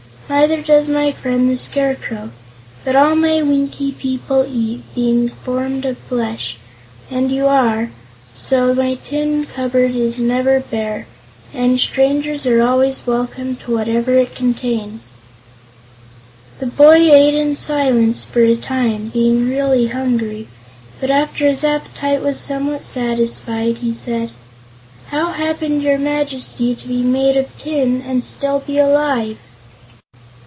Neither 0.31 0.61
does 0.61 0.87
my 0.87 1.11
friend 1.11 1.49
the 1.49 1.57
Scarecrow. 1.57 2.31
But 2.85 2.95
all 2.95 3.15
my 3.17 3.41
Winkie 3.41 3.91
people 3.91 4.47
eat, 4.49 4.81
being 4.95 5.27
formed 5.27 5.83
of 5.83 5.97
flesh, 5.97 6.57
as 7.11 7.29
you 7.33 7.47
are, 7.47 7.77
and 7.79 7.91
so 8.33 8.73
my 8.73 8.95
tin 9.03 9.45
cupboard 9.45 9.93
is 9.93 10.19
never 10.19 10.61
bare, 10.61 11.05
and 11.53 11.77
strangers 11.81 12.45
are 12.47 12.61
always 12.61 13.05
welcome 13.05 13.57
to 13.57 13.75
whatever 13.75 14.13
it 14.13 14.33
contains." 14.33 15.15
The 16.59 16.67
boy 16.67 17.11
ate 17.11 17.35
in 17.35 17.53
silence 17.57 18.23
for 18.23 18.39
a 18.39 18.55
time, 18.55 19.09
being 19.09 19.49
really 19.49 19.87
hungry, 19.87 20.47
but 21.01 21.09
after 21.11 21.45
his 21.45 21.65
appetite 21.65 22.21
was 22.23 22.39
somewhat 22.39 22.85
satisfied, 22.85 23.79
he 23.79 23.91
said: 23.91 24.29
"How 25.09 25.33
happened 25.33 25.83
your 25.83 25.97
Majesty 25.97 26.73
to 26.73 26.87
be 26.87 27.03
made 27.03 27.35
of 27.35 27.55
tin, 27.57 28.01
and 28.01 28.23
still 28.23 28.59
be 28.61 28.77
alive?" 28.77 29.35